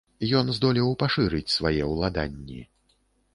Ён 0.37 0.47
здолеў 0.59 0.89
пашырыць 1.03 1.53
свае 1.57 1.83
ўладанні. 1.91 2.59